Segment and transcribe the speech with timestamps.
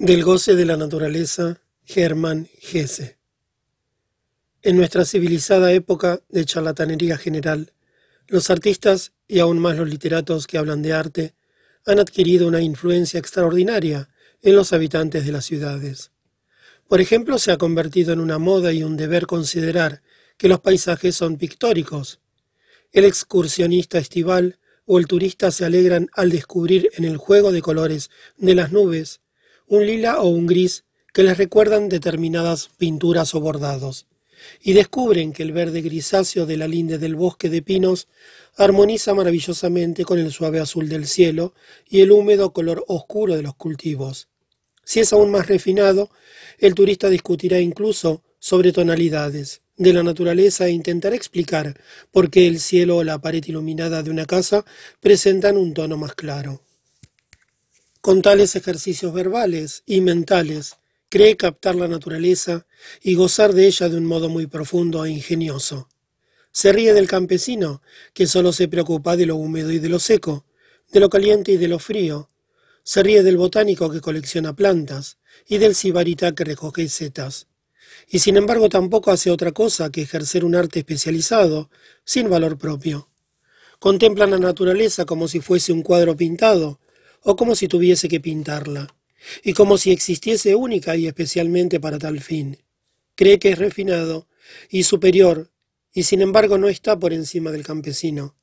[0.00, 3.18] Del goce de la naturaleza, Germán Gese.
[4.62, 7.74] En nuestra civilizada época de charlatanería general,
[8.26, 11.34] los artistas y aún más los literatos que hablan de arte
[11.84, 14.08] han adquirido una influencia extraordinaria
[14.40, 16.12] en los habitantes de las ciudades.
[16.88, 20.00] Por ejemplo, se ha convertido en una moda y un deber considerar
[20.38, 22.20] que los paisajes son pictóricos.
[22.90, 28.08] El excursionista estival o el turista se alegran al descubrir en el juego de colores
[28.38, 29.20] de las nubes
[29.70, 30.82] un lila o un gris
[31.12, 34.08] que les recuerdan determinadas pinturas o bordados,
[34.60, 38.08] y descubren que el verde grisáceo de la linde del bosque de pinos
[38.56, 41.54] armoniza maravillosamente con el suave azul del cielo
[41.88, 44.26] y el húmedo color oscuro de los cultivos.
[44.84, 46.10] Si es aún más refinado,
[46.58, 51.80] el turista discutirá incluso sobre tonalidades de la naturaleza e intentará explicar
[52.10, 54.64] por qué el cielo o la pared iluminada de una casa
[54.98, 56.60] presentan un tono más claro.
[58.00, 60.78] Con tales ejercicios verbales y mentales,
[61.10, 62.66] cree captar la naturaleza
[63.02, 65.86] y gozar de ella de un modo muy profundo e ingenioso.
[66.50, 67.82] Se ríe del campesino,
[68.14, 70.46] que solo se preocupa de lo húmedo y de lo seco,
[70.90, 72.30] de lo caliente y de lo frío.
[72.84, 77.48] Se ríe del botánico que colecciona plantas y del sibarita que recoge setas.
[78.08, 81.68] Y sin embargo tampoco hace otra cosa que ejercer un arte especializado,
[82.04, 83.10] sin valor propio.
[83.78, 86.80] Contempla la naturaleza como si fuese un cuadro pintado,
[87.22, 88.94] o como si tuviese que pintarla,
[89.44, 92.58] y como si existiese única y especialmente para tal fin.
[93.14, 94.26] Cree que es refinado
[94.70, 95.50] y superior,
[95.92, 98.34] y sin embargo no está por encima del campesino.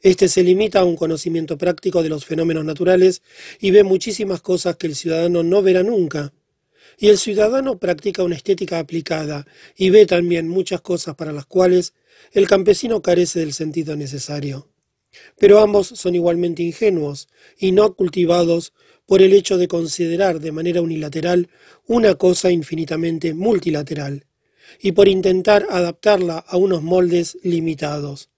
[0.00, 3.22] Este se limita a un conocimiento práctico de los fenómenos naturales
[3.58, 6.34] y ve muchísimas cosas que el ciudadano no verá nunca.
[6.98, 11.94] Y el ciudadano practica una estética aplicada y ve también muchas cosas para las cuales
[12.32, 14.68] el campesino carece del sentido necesario.
[15.38, 18.72] Pero ambos son igualmente ingenuos y no cultivados
[19.06, 21.48] por el hecho de considerar de manera unilateral
[21.86, 24.26] una cosa infinitamente multilateral,
[24.80, 28.30] y por intentar adaptarla a unos moldes limitados.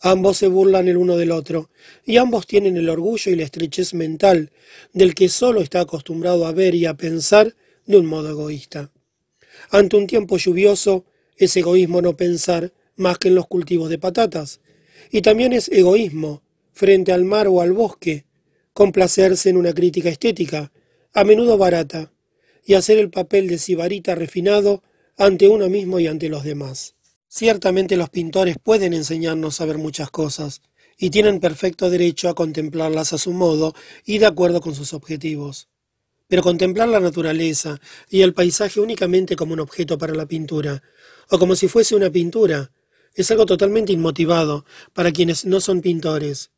[0.00, 1.68] Ambos se burlan el uno del otro,
[2.06, 4.50] y ambos tienen el orgullo y la estrechez mental
[4.94, 8.90] del que solo está acostumbrado a ver y a pensar de un modo egoísta.
[9.70, 11.04] Ante un tiempo lluvioso,
[11.36, 14.60] es egoísmo no pensar más que en los cultivos de patatas,
[15.10, 18.24] y también es egoísmo, frente al mar o al bosque,
[18.72, 20.72] complacerse en una crítica estética,
[21.12, 22.12] a menudo barata,
[22.64, 24.82] y hacer el papel de sibarita refinado
[25.16, 26.94] ante uno mismo y ante los demás.
[27.28, 30.62] Ciertamente los pintores pueden enseñarnos a ver muchas cosas,
[30.96, 33.74] y tienen perfecto derecho a contemplarlas a su modo
[34.04, 35.68] y de acuerdo con sus objetivos.
[36.28, 40.82] Pero contemplar la naturaleza y el paisaje únicamente como un objeto para la pintura,
[41.30, 42.70] o como si fuese una pintura,
[43.14, 46.50] es algo totalmente inmotivado para quienes no son pintores.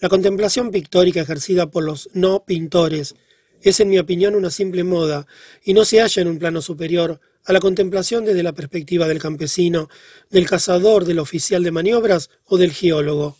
[0.00, 3.16] La contemplación pictórica ejercida por los no pintores
[3.62, 5.26] es, en mi opinión, una simple moda
[5.64, 9.18] y no se halla en un plano superior a la contemplación desde la perspectiva del
[9.18, 9.88] campesino,
[10.30, 13.36] del cazador, del oficial de maniobras o del geólogo.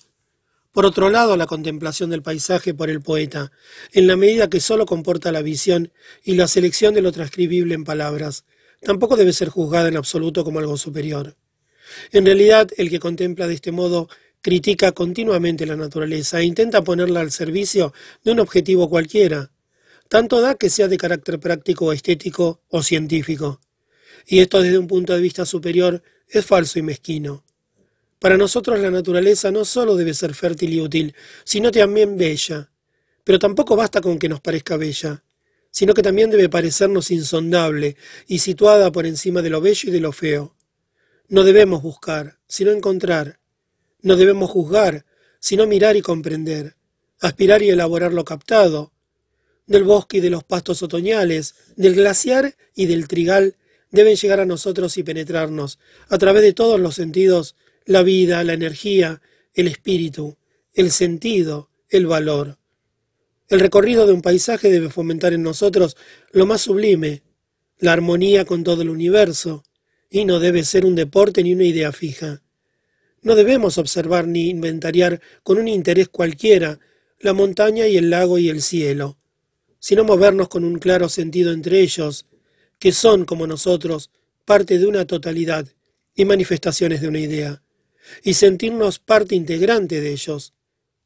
[0.73, 3.53] Por otro lado, la contemplación del paisaje por el poeta,
[3.93, 5.93] en la medida que sólo comporta la visión
[6.25, 8.45] y la selección de lo transcribible en palabras,
[8.83, 11.37] tampoco debe ser juzgada en absoluto como algo superior.
[12.13, 14.09] En realidad, el que contempla de este modo
[14.41, 17.93] critica continuamente la naturaleza e intenta ponerla al servicio
[18.25, 19.51] de un objetivo cualquiera.
[20.09, 23.61] Tanto da que sea de carácter práctico, estético o científico.
[24.27, 27.45] Y esto desde un punto de vista superior es falso y mezquino.
[28.19, 32.71] Para nosotros la naturaleza no solo debe ser fértil y útil, sino también bella.
[33.23, 35.23] Pero tampoco basta con que nos parezca bella,
[35.71, 40.01] sino que también debe parecernos insondable y situada por encima de lo bello y de
[40.01, 40.58] lo feo.
[41.31, 43.39] No debemos buscar, sino encontrar.
[44.01, 45.05] No debemos juzgar,
[45.41, 46.77] sino mirar y comprender,
[47.21, 48.93] aspirar y elaborar lo captado.
[49.67, 53.57] Del bosque y de los pastos otoñales, del glaciar y del trigal,
[53.91, 55.79] deben llegar a nosotros y penetrarnos,
[56.09, 59.21] a través de todos los sentidos, la vida, la energía,
[59.53, 60.39] el espíritu,
[60.73, 62.57] el sentido, el valor.
[63.49, 65.99] El recorrido de un paisaje debe fomentar en nosotros
[66.33, 67.23] lo más sublime,
[67.79, 69.65] la armonía con todo el universo,
[70.11, 72.43] y no debe ser un deporte ni una idea fija.
[73.23, 76.79] No debemos observar ni inventariar con un interés cualquiera
[77.21, 79.19] la montaña y el lago y el cielo,
[79.81, 82.27] sino movernos con un claro sentido entre ellos,
[82.79, 84.11] que son, como nosotros,
[84.45, 85.67] parte de una totalidad
[86.15, 87.63] y manifestaciones de una idea,
[88.23, 90.55] y sentirnos parte integrante de ellos,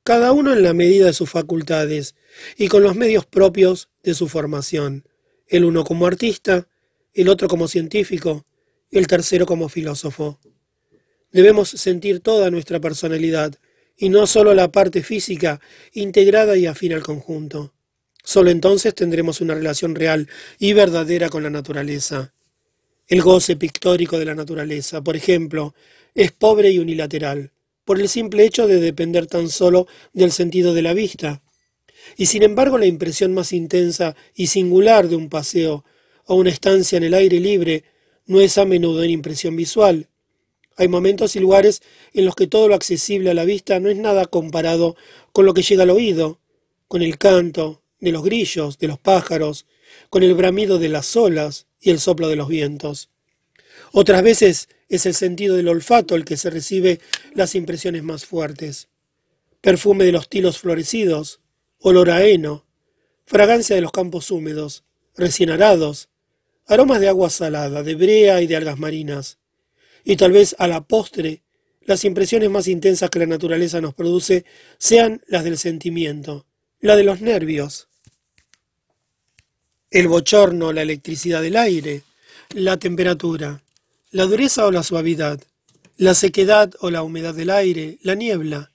[0.04, 2.14] cada uno en la medida de sus facultades
[2.56, 5.08] y con los medios propios de su formación,
[5.46, 6.68] el uno como artista,
[7.14, 8.46] el otro como científico,
[8.98, 10.38] el tercero como filósofo.
[11.32, 13.58] Debemos sentir toda nuestra personalidad,
[13.96, 15.60] y no sólo la parte física,
[15.92, 17.72] integrada y afín al conjunto.
[18.22, 20.28] Solo entonces tendremos una relación real
[20.58, 22.32] y verdadera con la naturaleza.
[23.08, 25.74] El goce pictórico de la naturaleza, por ejemplo,
[26.14, 27.52] es pobre y unilateral,
[27.84, 31.42] por el simple hecho de depender tan solo del sentido de la vista.
[32.16, 35.84] Y sin embargo la impresión más intensa y singular de un paseo
[36.26, 37.84] o una estancia en el aire libre
[38.26, 40.08] no es a menudo en impresión visual.
[40.76, 41.82] Hay momentos y lugares
[42.14, 44.96] en los que todo lo accesible a la vista no es nada comparado
[45.32, 46.40] con lo que llega al oído,
[46.88, 49.66] con el canto de los grillos, de los pájaros,
[50.10, 53.10] con el bramido de las olas y el soplo de los vientos.
[53.92, 57.00] Otras veces es el sentido del olfato el que se recibe
[57.34, 58.88] las impresiones más fuertes.
[59.60, 61.40] Perfume de los tilos florecidos,
[61.78, 62.66] olor a heno,
[63.24, 64.84] fragancia de los campos húmedos,
[65.16, 66.08] recién arados,
[66.66, 69.38] aromas de agua salada, de brea y de algas marinas.
[70.04, 71.42] Y tal vez a la postre,
[71.84, 74.44] las impresiones más intensas que la naturaleza nos produce
[74.78, 76.46] sean las del sentimiento,
[76.80, 77.88] la de los nervios.
[79.90, 82.02] El bochorno, la electricidad del aire,
[82.50, 83.62] la temperatura,
[84.10, 85.40] la dureza o la suavidad,
[85.96, 88.70] la sequedad o la humedad del aire, la niebla.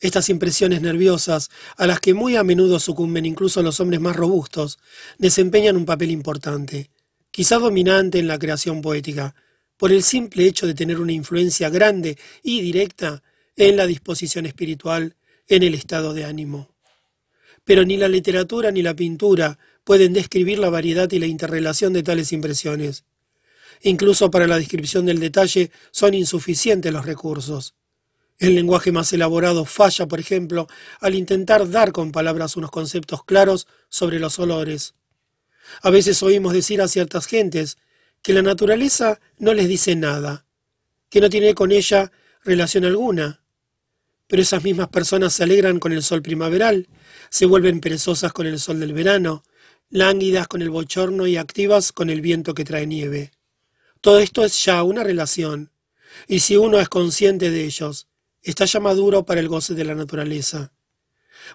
[0.00, 4.78] Estas impresiones nerviosas, a las que muy a menudo sucumben incluso los hombres más robustos,
[5.18, 6.90] desempeñan un papel importante
[7.38, 9.32] quizá dominante en la creación poética,
[9.76, 13.22] por el simple hecho de tener una influencia grande y directa
[13.54, 15.14] en la disposición espiritual,
[15.46, 16.74] en el estado de ánimo.
[17.62, 22.02] Pero ni la literatura ni la pintura pueden describir la variedad y la interrelación de
[22.02, 23.04] tales impresiones.
[23.82, 27.76] Incluso para la descripción del detalle son insuficientes los recursos.
[28.40, 30.66] El lenguaje más elaborado falla, por ejemplo,
[30.98, 34.96] al intentar dar con palabras unos conceptos claros sobre los olores.
[35.82, 37.78] A veces oímos decir a ciertas gentes
[38.22, 40.44] que la naturaleza no les dice nada,
[41.08, 42.10] que no tiene con ella
[42.44, 43.42] relación alguna.
[44.26, 46.88] Pero esas mismas personas se alegran con el sol primaveral,
[47.30, 49.42] se vuelven perezosas con el sol del verano,
[49.90, 53.30] lánguidas con el bochorno y activas con el viento que trae nieve.
[54.00, 55.70] Todo esto es ya una relación,
[56.26, 58.06] y si uno es consciente de ellos,
[58.42, 60.72] está ya maduro para el goce de la naturaleza.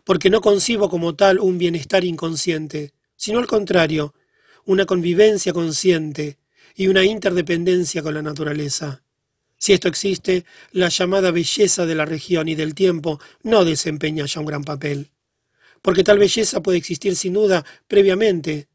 [0.04, 2.94] Porque no concibo como tal un bienestar inconsciente,
[3.24, 4.14] sino al contrario,
[4.66, 6.40] una convivencia consciente
[6.76, 9.02] y una interdependencia con la naturaleza.
[9.58, 10.44] Si esto existe,
[10.74, 15.12] la llamada belleza de la región y del tiempo no desempeña ya un gran papel.
[15.82, 18.68] Porque tal belleza puede existir sin duda previamente,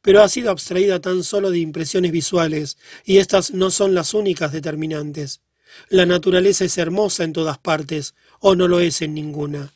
[0.00, 4.50] pero ha sido abstraída tan solo de impresiones visuales, y estas no son las únicas
[4.50, 5.42] determinantes.
[5.90, 9.72] La naturaleza es hermosa en todas partes, o no lo es en ninguna.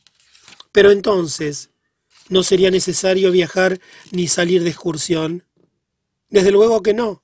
[0.73, 1.71] Pero entonces,
[2.29, 3.81] ¿No sería necesario viajar
[4.11, 5.45] ni salir de excursión?
[6.29, 7.23] Desde luego que no,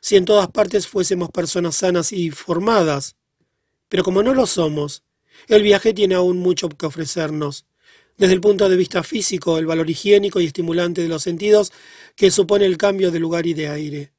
[0.00, 3.16] si en todas partes fuésemos personas sanas y formadas.
[3.88, 5.04] Pero como no lo somos,
[5.48, 7.66] el viaje tiene aún mucho que ofrecernos.
[8.18, 11.72] Desde el punto de vista físico, el valor higiénico y estimulante de los sentidos
[12.14, 14.12] que supone el cambio de lugar y de aire.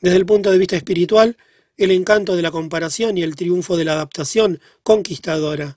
[0.00, 1.36] Desde el punto de vista espiritual,
[1.76, 5.76] el encanto de la comparación y el triunfo de la adaptación conquistadora.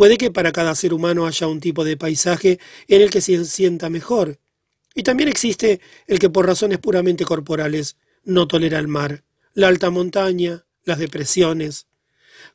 [0.00, 2.58] Puede que para cada ser humano haya un tipo de paisaje
[2.88, 4.38] en el que se sienta mejor.
[4.94, 9.90] Y también existe el que por razones puramente corporales no tolera el mar, la alta
[9.90, 11.86] montaña, las depresiones.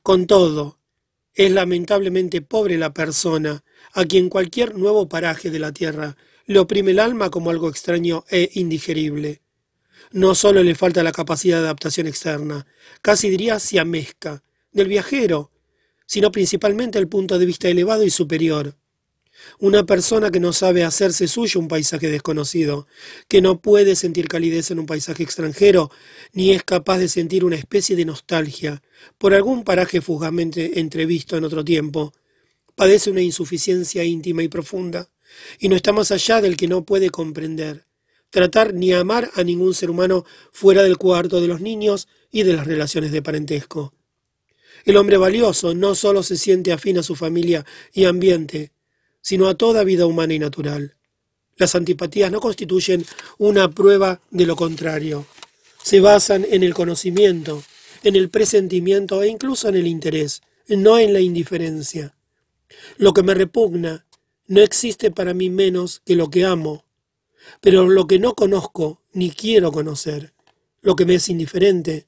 [0.02, 0.80] Con todo,
[1.36, 3.64] es lamentablemente pobre la persona
[3.94, 8.26] a quien cualquier nuevo paraje de la tierra le oprime el alma como algo extraño
[8.28, 9.44] e indigerible.
[10.12, 12.66] No solo le falta la capacidad de adaptación externa,
[13.04, 15.52] casi diría siamesca, del viajero,
[16.06, 18.76] sino principalmente el punto de vista elevado y superior.
[19.60, 22.88] Una persona que no sabe hacerse suyo un paisaje desconocido,
[23.28, 25.92] que no puede sentir calidez en un paisaje extranjero,
[26.34, 28.82] ni es capaz de sentir una especie de nostalgia
[29.18, 32.14] por algún paraje fugazmente entrevisto en otro tiempo,
[32.76, 35.10] padece una insuficiencia íntima y profunda,
[35.60, 37.86] y no está más allá del que no puede comprender,
[38.30, 42.54] tratar ni amar a ningún ser humano fuera del cuarto de los niños y de
[42.54, 43.95] las relaciones de parentesco.
[44.86, 48.72] El hombre valioso no solo se siente afín a su familia y ambiente,
[49.20, 50.96] sino a toda vida humana y natural.
[51.58, 53.04] Las antipatías no constituyen
[53.40, 55.26] una prueba de lo contrario.
[55.82, 57.64] Se basan en el conocimiento,
[58.04, 62.16] en el presentimiento e incluso en el interés, no en la indiferencia.
[62.98, 64.06] Lo que me repugna
[64.48, 66.86] no existe para mí menos que lo que amo,
[67.62, 70.34] pero lo que no conozco ni quiero conocer,
[70.82, 72.06] lo que me es indiferente,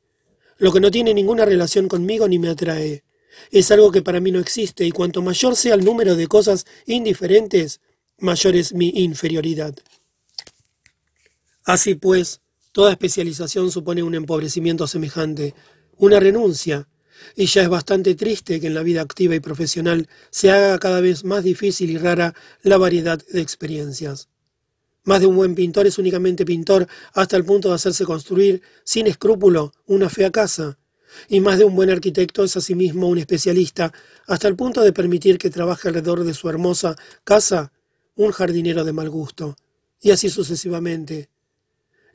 [0.58, 3.04] lo que no tiene ninguna relación conmigo ni me atrae.
[3.52, 6.66] Es algo que para mí no existe y cuanto mayor sea el número de cosas
[6.86, 7.82] indiferentes,
[8.20, 9.76] mayor es mi inferioridad.
[11.64, 15.54] Así pues, toda especialización supone un empobrecimiento semejante,
[15.98, 16.88] una renuncia,
[17.36, 21.02] y ya es bastante triste que en la vida activa y profesional se haga cada
[21.02, 24.30] vez más difícil y rara la variedad de experiencias.
[25.08, 29.08] Más de un buen pintor es únicamente pintor hasta el punto de hacerse construir, sin
[29.08, 30.80] escrúpulo, una fea casa.
[31.30, 33.94] Y más de un buen arquitecto es asimismo un especialista
[34.26, 37.72] hasta el punto de permitir que trabaje alrededor de su hermosa casa
[38.16, 39.56] un jardinero de mal gusto.
[40.02, 41.30] Y así sucesivamente.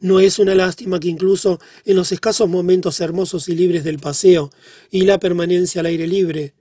[0.01, 4.51] No es una lástima que incluso en los escasos momentos hermosos y libres del paseo
[4.91, 6.53] y la permanencia al aire libre,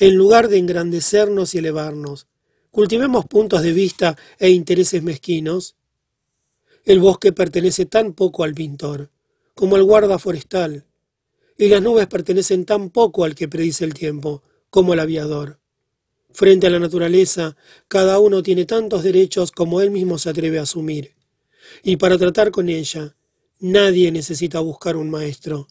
[0.00, 2.26] en lugar de engrandecernos y elevarnos,
[2.76, 5.76] cultivemos puntos de vista e intereses mezquinos.
[6.84, 9.10] El bosque pertenece tan poco al pintor
[9.54, 10.84] como al guarda forestal,
[11.56, 15.58] y las nubes pertenecen tan poco al que predice el tiempo como al aviador.
[16.34, 17.56] Frente a la naturaleza,
[17.88, 21.14] cada uno tiene tantos derechos como él mismo se atreve a asumir
[21.82, 23.16] y para tratar con ella,
[23.58, 25.66] nadie necesita buscar un maestro.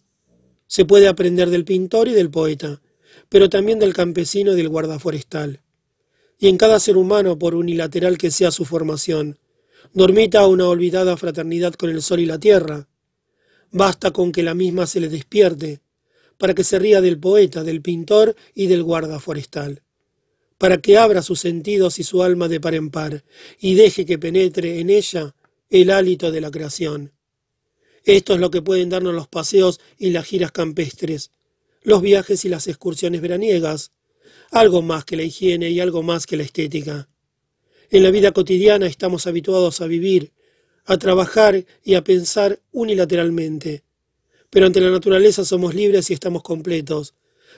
[0.65, 2.81] Se puede aprender del pintor y del poeta,
[3.29, 5.61] pero también del campesino y del guardaforestal.
[6.39, 9.39] Y en cada ser humano, por unilateral que sea su formación,
[9.93, 12.87] dormita una olvidada fraternidad con el sol y la tierra.
[13.71, 15.81] Basta con que la misma se le despierte,
[16.37, 19.81] para que se ría del poeta, del pintor y del guardaforestal,
[20.57, 23.23] para que abra sus sentidos y su alma de par en par,
[23.59, 25.35] y deje que penetre en ella
[25.69, 27.11] el hálito de la creación.
[28.03, 31.31] Esto es lo que pueden darnos los paseos y las giras campestres,
[31.81, 33.91] los viajes y las excursiones veraniegas,
[34.51, 37.09] algo más que la higiene y algo más que la estética.
[37.89, 40.31] En la vida cotidiana estamos habituados a vivir,
[40.85, 43.83] a trabajar y a pensar unilateralmente.
[44.49, 47.13] Pero ante la naturaleza somos libres y estamos completos.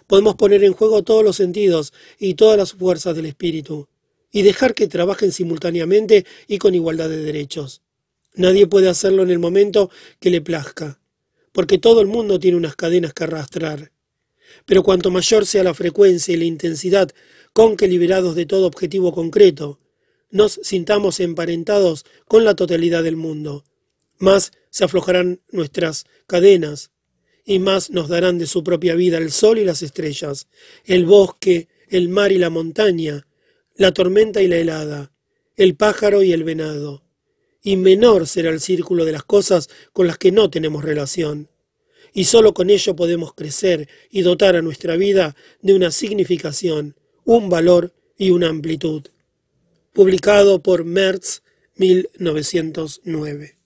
[0.07, 3.87] Podemos poner en juego todos los sentidos y todas las fuerzas del espíritu,
[4.31, 7.81] y dejar que trabajen simultáneamente y con igualdad de derechos.
[8.35, 9.89] Nadie puede hacerlo en el momento
[10.19, 10.99] que le plazca,
[11.51, 13.91] porque todo el mundo tiene unas cadenas que arrastrar.
[14.65, 17.09] Pero cuanto mayor sea la frecuencia y la intensidad
[17.53, 19.79] con que liberados de todo objetivo concreto,
[20.29, 23.63] nos sintamos emparentados con la totalidad del mundo,
[24.17, 26.91] más se aflojarán nuestras cadenas
[27.45, 30.47] y más nos darán de su propia vida el sol y las estrellas,
[30.83, 33.25] el bosque, el mar y la montaña,
[33.75, 35.11] la tormenta y la helada,
[35.55, 37.03] el pájaro y el venado,
[37.63, 41.49] y menor será el círculo de las cosas con las que no tenemos relación.
[42.17, 46.95] Y sólo con ello podemos crecer y dotar a nuestra vida de una significación,
[47.25, 49.03] un valor y una amplitud.
[49.93, 51.43] Publicado por Merz
[51.75, 53.56] 1909.